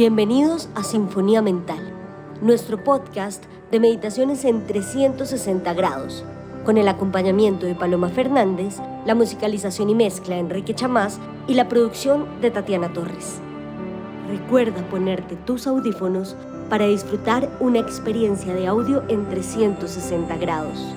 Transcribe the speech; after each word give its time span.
Bienvenidos 0.00 0.70
a 0.74 0.82
Sinfonía 0.82 1.42
Mental, 1.42 1.92
nuestro 2.40 2.82
podcast 2.82 3.44
de 3.70 3.80
meditaciones 3.80 4.46
en 4.46 4.66
360 4.66 5.74
grados, 5.74 6.24
con 6.64 6.78
el 6.78 6.88
acompañamiento 6.88 7.66
de 7.66 7.74
Paloma 7.74 8.08
Fernández, 8.08 8.78
la 9.04 9.14
musicalización 9.14 9.90
y 9.90 9.94
mezcla 9.94 10.36
de 10.36 10.40
Enrique 10.40 10.74
Chamás 10.74 11.20
y 11.46 11.52
la 11.52 11.68
producción 11.68 12.40
de 12.40 12.50
Tatiana 12.50 12.90
Torres. 12.94 13.42
Recuerda 14.26 14.88
ponerte 14.88 15.36
tus 15.36 15.66
audífonos 15.66 16.34
para 16.70 16.86
disfrutar 16.86 17.50
una 17.60 17.80
experiencia 17.80 18.54
de 18.54 18.68
audio 18.68 19.04
en 19.08 19.28
360 19.28 20.34
grados. 20.38 20.96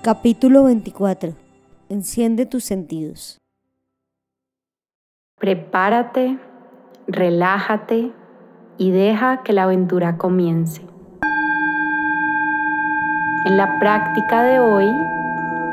Capítulo 0.00 0.64
24. 0.64 1.34
Enciende 1.90 2.46
tus 2.46 2.64
sentidos. 2.64 3.36
Prepárate 5.38 6.38
relájate 7.12 8.12
y 8.78 8.90
deja 8.90 9.42
que 9.42 9.52
la 9.52 9.64
aventura 9.64 10.16
comience. 10.16 10.82
En 13.46 13.56
la 13.56 13.78
práctica 13.78 14.42
de 14.42 14.60
hoy 14.60 14.86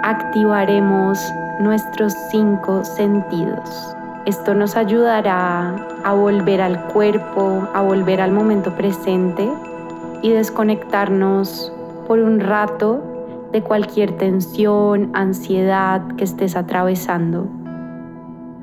activaremos 0.04 1.34
nuestros 1.60 2.14
cinco 2.32 2.84
sentidos. 2.84 3.96
Esto 4.26 4.54
nos 4.54 4.76
ayudará 4.76 5.76
a 6.04 6.14
volver 6.14 6.62
al 6.62 6.82
cuerpo, 6.88 7.68
a 7.74 7.82
volver 7.82 8.22
al 8.22 8.32
momento 8.32 8.76
presente 8.76 9.50
y 10.22 10.32
desconectarnos 10.32 11.72
por 12.08 12.20
un 12.20 12.40
rato 12.40 13.04
de 13.52 13.62
cualquier 13.62 14.18
tensión, 14.18 15.12
ansiedad 15.14 16.02
que 16.18 16.24
estés 16.24 16.56
atravesando. 16.56 17.48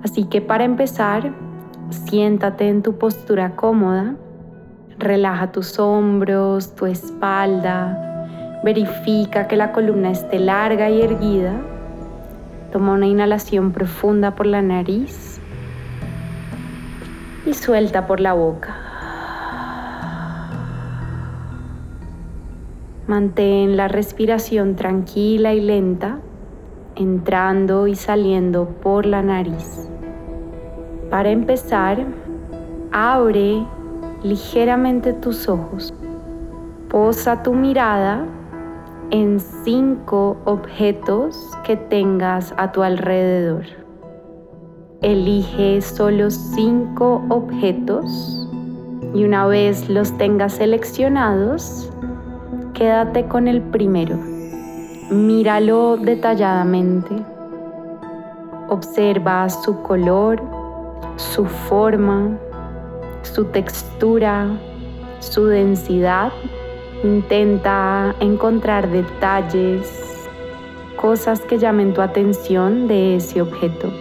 Así 0.02 0.24
que 0.24 0.40
para 0.42 0.64
empezar, 0.64 1.32
Siéntate 1.90 2.68
en 2.68 2.82
tu 2.82 2.98
postura 2.98 3.56
cómoda, 3.56 4.16
relaja 4.98 5.52
tus 5.52 5.78
hombros, 5.78 6.74
tu 6.74 6.86
espalda, 6.86 8.60
verifica 8.64 9.46
que 9.46 9.56
la 9.56 9.72
columna 9.72 10.10
esté 10.10 10.38
larga 10.38 10.90
y 10.90 11.02
erguida. 11.02 11.54
Toma 12.72 12.92
una 12.92 13.06
inhalación 13.06 13.72
profunda 13.72 14.34
por 14.34 14.46
la 14.46 14.62
nariz 14.62 15.40
y 17.46 17.54
suelta 17.54 18.06
por 18.06 18.20
la 18.20 18.32
boca. 18.32 18.74
Mantén 23.06 23.76
la 23.76 23.86
respiración 23.86 24.76
tranquila 24.76 25.52
y 25.52 25.60
lenta, 25.60 26.20
entrando 26.96 27.86
y 27.86 27.96
saliendo 27.96 28.66
por 28.80 29.04
la 29.04 29.22
nariz. 29.22 29.90
Para 31.14 31.30
empezar, 31.30 32.04
abre 32.90 33.64
ligeramente 34.24 35.12
tus 35.12 35.48
ojos. 35.48 35.94
Posa 36.88 37.40
tu 37.40 37.52
mirada 37.52 38.26
en 39.12 39.38
cinco 39.38 40.36
objetos 40.44 41.52
que 41.62 41.76
tengas 41.76 42.52
a 42.56 42.72
tu 42.72 42.82
alrededor. 42.82 43.62
Elige 45.02 45.80
solo 45.82 46.32
cinco 46.32 47.22
objetos 47.28 48.48
y 49.14 49.22
una 49.22 49.46
vez 49.46 49.88
los 49.88 50.18
tengas 50.18 50.54
seleccionados, 50.54 51.92
quédate 52.72 53.26
con 53.26 53.46
el 53.46 53.62
primero. 53.62 54.18
Míralo 55.12 55.96
detalladamente. 55.96 57.14
Observa 58.68 59.48
su 59.48 59.80
color, 59.82 60.53
su 61.16 61.44
forma, 61.46 62.38
su 63.22 63.44
textura, 63.46 64.48
su 65.20 65.46
densidad. 65.46 66.32
Intenta 67.02 68.14
encontrar 68.20 68.88
detalles, 68.88 70.28
cosas 70.96 71.40
que 71.40 71.58
llamen 71.58 71.92
tu 71.92 72.00
atención 72.00 72.88
de 72.88 73.16
ese 73.16 73.42
objeto. 73.42 73.92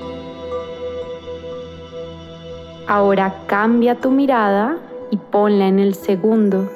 Ahora 2.88 3.34
cambia 3.48 3.96
tu 3.96 4.12
mirada 4.12 4.78
y 5.10 5.18
ponla 5.18 5.68
en 5.68 5.80
el 5.80 5.96
segundo. 5.96 6.70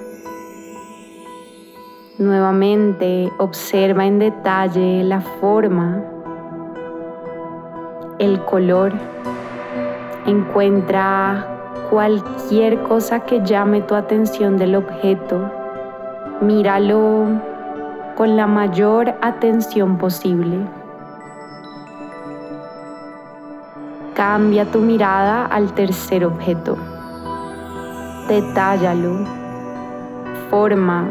Nuevamente 2.18 3.32
observa 3.38 4.06
en 4.06 4.18
detalle 4.18 5.04
la 5.04 5.22
forma, 5.22 6.04
el 8.20 8.44
color 8.46 8.94
Encuentra 10.28 11.48
cualquier 11.90 12.84
cosa 12.84 13.22
que 13.22 13.42
llame 13.46 13.80
tu 13.82 13.96
atención 13.96 14.58
del 14.58 14.76
objeto. 14.76 15.50
Míralo 16.42 17.28
con 18.18 18.36
la 18.36 18.46
mayor 18.46 19.16
atención 19.22 19.98
posible. 19.98 20.60
Cambia 24.16 24.66
tu 24.66 24.80
mirada 24.80 25.46
al 25.46 25.72
tercer 25.74 26.26
objeto. 26.26 26.76
Detállalo. 28.28 29.20
Forma, 30.50 31.08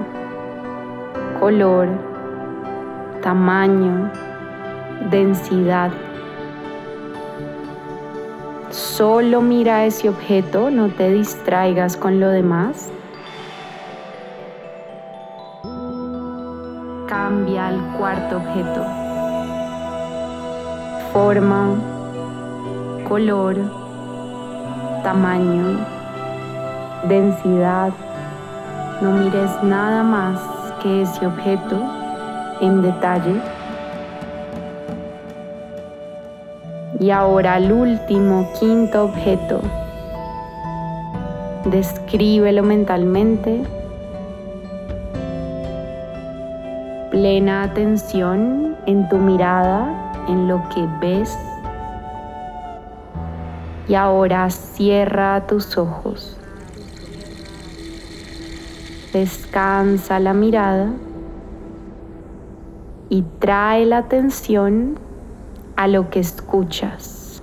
color, 1.41 1.89
tamaño, 3.23 4.11
densidad. 5.11 5.91
Solo 8.77 9.41
mira 9.41 9.87
ese 9.87 10.11
objeto, 10.11 10.71
no 10.71 10.91
te 10.91 11.11
distraigas 11.11 11.97
con 11.97 12.21
lo 12.21 12.29
demás. 12.29 12.93
Cambia 17.09 17.69
al 17.69 17.81
cuarto 17.97 18.37
objeto. 18.37 18.85
Forma, 21.11 21.75
color, 23.09 23.57
tamaño, 25.03 25.79
densidad. 27.09 27.95
No 29.01 29.13
mires 29.13 29.51
nada 29.63 30.03
más 30.03 30.39
que 30.83 31.01
ese 31.01 31.27
objeto 31.27 31.83
en 32.61 32.83
detalle. 32.83 33.56
Y 37.07 37.13
ahora 37.13 37.59
el 37.59 37.71
último, 37.71 38.51
quinto 38.59 39.05
objeto. 39.05 39.61
Descríbelo 41.65 42.65
mentalmente. 42.65 43.63
Plena 47.13 47.63
atención 47.63 48.77
en 48.87 49.09
tu 49.09 49.19
mirada, 49.19 50.13
en 50.27 50.49
lo 50.49 50.69
que 50.71 50.85
ves. 51.01 51.39
Y 53.87 53.95
ahora 53.95 54.51
cierra 54.51 55.47
tus 55.47 55.79
ojos. 55.79 56.37
Descansa 59.13 60.19
la 60.19 60.35
mirada 60.35 60.89
y 63.09 63.23
trae 63.39 63.87
la 63.87 63.99
atención 63.99 64.99
a 65.77 65.87
lo 65.87 66.09
que 66.11 66.21
escuchas. 66.21 67.43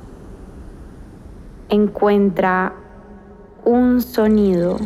Encuentra 1.70 2.74
un 3.64 4.02
sonido 4.02 4.78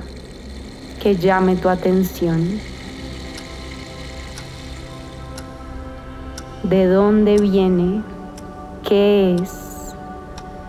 que 1.01 1.15
llame 1.15 1.55
tu 1.55 1.69
atención. 1.69 2.59
¿De 6.63 6.85
dónde 6.85 7.37
viene? 7.37 8.03
¿Qué 8.87 9.35
es? 9.35 9.93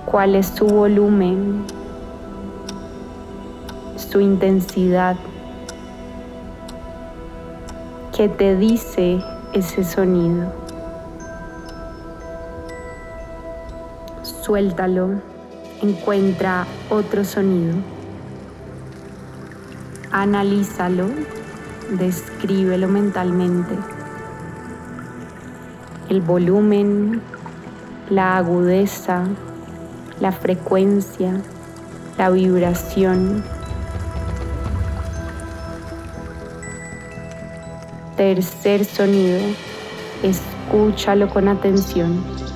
¿Cuál 0.07 0.37
es 0.37 0.47
su 0.47 0.67
volumen? 0.67 1.65
¿Su 3.97 4.21
intensidad? 4.21 5.17
¿Qué 8.17 8.29
te 8.29 8.57
dice 8.57 9.21
ese 9.53 9.85
sonido? 9.85 10.58
Suéltalo, 14.49 15.11
encuentra 15.83 16.67
otro 16.89 17.23
sonido, 17.23 17.75
analízalo, 20.11 21.05
descríbelo 21.99 22.89
mentalmente. 22.89 23.75
El 26.09 26.23
volumen, 26.23 27.21
la 28.09 28.39
agudeza, 28.39 29.25
la 30.19 30.33
frecuencia, 30.33 31.43
la 32.17 32.31
vibración. 32.31 33.45
Tercer 38.17 38.87
sonido, 38.87 39.41
escúchalo 40.23 41.29
con 41.29 41.49
atención. 41.49 42.48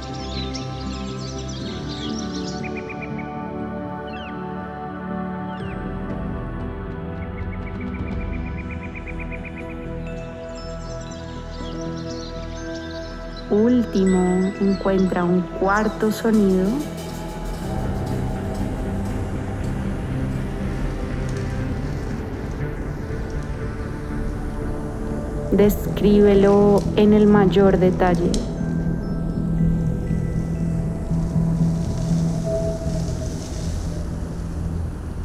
Último, 13.52 14.50
encuentra 14.60 15.24
un 15.24 15.42
cuarto 15.42 16.10
sonido. 16.10 16.66
Descríbelo 25.52 26.82
en 26.96 27.12
el 27.12 27.26
mayor 27.26 27.78
detalle. 27.78 28.32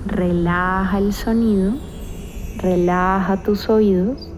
Relaja 0.05 0.97
el 0.97 1.13
sonido, 1.13 1.73
relaja 2.57 3.41
tus 3.43 3.69
oídos 3.69 4.36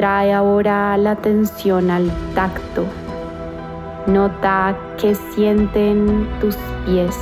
Trae 0.00 0.32
ahora 0.32 0.96
la 0.96 1.10
atención 1.10 1.90
al 1.90 2.10
tacto. 2.34 2.86
Nota 4.06 4.74
qué 4.96 5.14
sienten 5.14 6.26
tus 6.40 6.56
pies, 6.86 7.14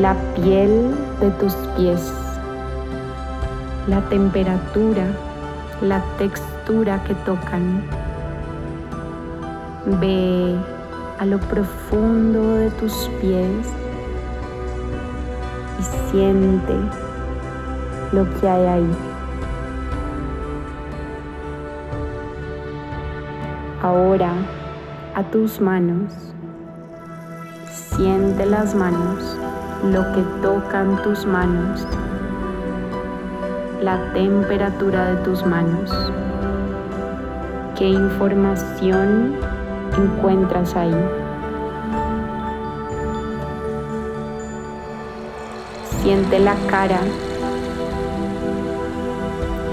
la 0.00 0.16
piel 0.36 0.94
de 1.20 1.30
tus 1.32 1.52
pies, 1.76 2.14
la 3.86 4.00
temperatura, 4.08 5.04
la 5.82 6.02
textura 6.16 7.04
que 7.04 7.14
tocan. 7.16 7.82
Ve 10.00 10.56
a 11.18 11.26
lo 11.26 11.38
profundo 11.40 12.54
de 12.54 12.70
tus 12.70 13.10
pies 13.20 13.66
y 15.78 16.10
siente 16.10 16.72
lo 18.12 18.24
que 18.40 18.48
hay 18.48 18.66
ahí. 18.66 19.13
Ahora 23.84 24.32
a 25.14 25.22
tus 25.24 25.60
manos. 25.60 26.10
Siente 27.70 28.46
las 28.46 28.74
manos, 28.74 29.38
lo 29.82 30.10
que 30.14 30.22
tocan 30.40 31.02
tus 31.02 31.26
manos, 31.26 31.86
la 33.82 34.10
temperatura 34.14 35.10
de 35.10 35.16
tus 35.16 35.44
manos. 35.44 35.92
¿Qué 37.76 37.90
información 37.90 39.36
encuentras 39.98 40.74
ahí? 40.76 40.96
Siente 46.00 46.38
la 46.38 46.54
cara, 46.70 47.00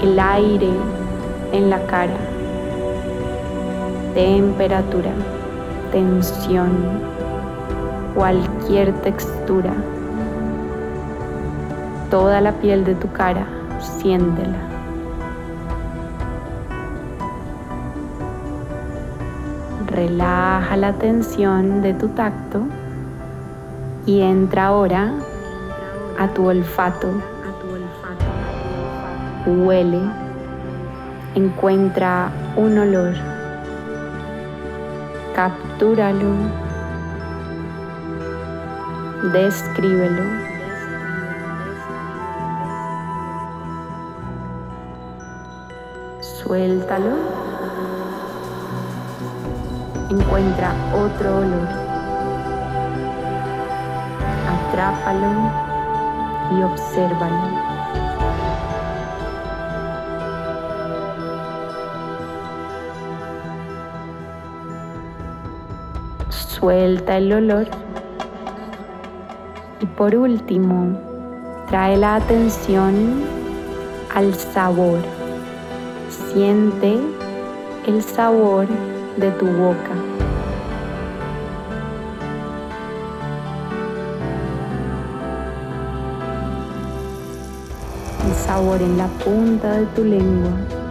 el 0.02 0.20
aire 0.20 0.74
en 1.52 1.70
la 1.70 1.86
cara 1.86 2.31
temperatura, 4.14 5.10
tensión, 5.90 6.70
cualquier 8.14 8.92
textura. 9.00 9.72
Toda 12.10 12.40
la 12.42 12.52
piel 12.52 12.84
de 12.84 12.94
tu 12.94 13.10
cara, 13.12 13.46
siéntela. 13.80 14.58
Relaja 19.86 20.76
la 20.76 20.92
tensión 20.94 21.82
de 21.82 21.94
tu 21.94 22.08
tacto 22.08 22.62
y 24.04 24.20
entra 24.20 24.66
ahora 24.66 25.12
a 26.18 26.28
tu 26.28 26.46
olfato. 26.46 27.08
Huele, 29.46 30.00
encuentra 31.34 32.30
un 32.56 32.78
olor 32.78 33.31
captúralo, 35.34 36.34
descríbelo. 39.32 40.24
Suéltalo. 46.20 47.16
Encuentra 50.10 50.74
otro 50.92 51.38
olor. 51.38 51.68
Atrápalo 54.52 55.50
y 56.52 56.62
obsérvalo. 56.62 57.61
Suelta 66.32 67.18
el 67.18 67.32
olor. 67.32 67.66
Y 69.80 69.86
por 69.86 70.14
último, 70.14 70.98
trae 71.68 71.96
la 71.96 72.16
atención 72.16 73.22
al 74.14 74.34
sabor. 74.34 74.98
Siente 76.32 76.98
el 77.86 78.02
sabor 78.02 78.66
de 79.16 79.30
tu 79.32 79.46
boca. 79.46 79.94
El 88.26 88.34
sabor 88.34 88.80
en 88.80 88.98
la 88.98 89.06
punta 89.06 89.72
de 89.72 89.86
tu 89.86 90.04
lengua. 90.04 90.81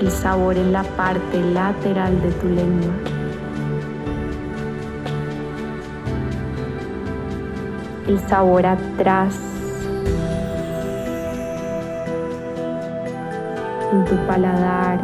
El 0.00 0.10
sabor 0.12 0.56
en 0.56 0.72
la 0.72 0.84
parte 0.84 1.40
lateral 1.52 2.22
de 2.22 2.30
tu 2.32 2.48
lengua. 2.48 2.92
El 8.06 8.18
sabor 8.28 8.64
atrás 8.64 9.34
en 13.92 14.04
tu 14.04 14.14
paladar 14.26 15.00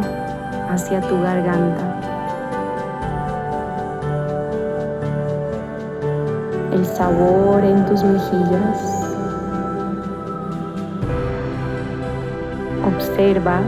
hacia 0.71 1.01
tu 1.01 1.21
garganta. 1.21 2.01
El 6.73 6.87
sabor 6.87 7.65
en 7.65 7.85
tus 7.87 8.05
mejillas. 8.05 8.79
Observa 12.87 13.61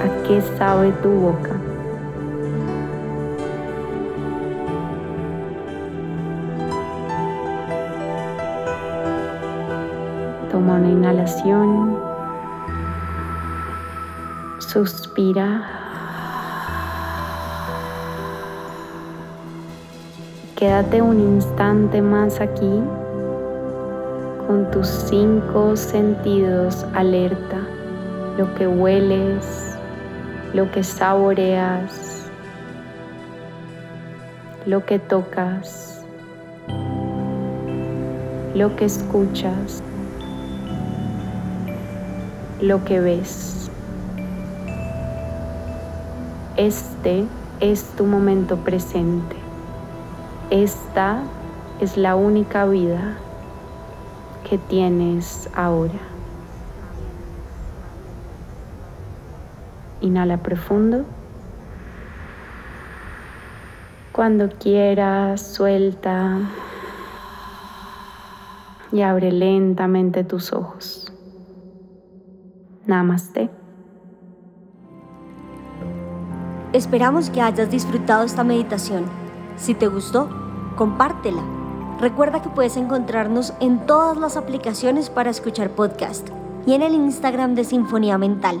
a 0.00 0.22
qué 0.26 0.40
sabe 0.56 0.92
tu 1.02 1.10
boca. 1.10 1.50
Toma 10.50 10.74
una 10.74 10.88
inhalación. 10.88 11.98
Suspira. 14.58 15.62
Quédate 20.56 21.00
un 21.00 21.20
instante 21.20 22.02
más 22.02 22.40
aquí 22.40 22.82
con 24.46 24.70
tus 24.70 24.88
cinco 24.88 25.76
sentidos 25.76 26.84
alerta, 26.94 27.60
lo 28.36 28.52
que 28.56 28.66
hueles, 28.66 29.69
lo 30.52 30.70
que 30.72 30.82
saboreas, 30.82 32.28
lo 34.66 34.84
que 34.84 34.98
tocas, 34.98 36.04
lo 38.54 38.74
que 38.74 38.84
escuchas, 38.84 39.82
lo 42.60 42.84
que 42.84 42.98
ves. 42.98 43.70
Este 46.56 47.24
es 47.60 47.84
tu 47.96 48.04
momento 48.04 48.56
presente. 48.56 49.36
Esta 50.50 51.22
es 51.80 51.96
la 51.96 52.16
única 52.16 52.66
vida 52.66 53.16
que 54.48 54.58
tienes 54.58 55.48
ahora. 55.54 56.19
Inhala 60.00 60.38
profundo. 60.38 61.04
Cuando 64.12 64.48
quieras, 64.48 65.40
suelta 65.54 66.38
y 68.92 69.02
abre 69.02 69.30
lentamente 69.30 70.24
tus 70.24 70.52
ojos. 70.52 71.12
Namaste. 72.86 73.50
Esperamos 76.72 77.30
que 77.30 77.40
hayas 77.40 77.70
disfrutado 77.70 78.24
esta 78.24 78.44
meditación. 78.44 79.04
Si 79.56 79.74
te 79.74 79.86
gustó, 79.86 80.28
compártela. 80.76 81.42
Recuerda 82.00 82.42
que 82.42 82.48
puedes 82.48 82.76
encontrarnos 82.76 83.52
en 83.60 83.86
todas 83.86 84.16
las 84.16 84.36
aplicaciones 84.36 85.10
para 85.10 85.30
escuchar 85.30 85.70
podcast 85.70 86.28
y 86.66 86.74
en 86.74 86.82
el 86.82 86.94
Instagram 86.94 87.54
de 87.54 87.64
Sinfonía 87.64 88.18
Mental. 88.18 88.60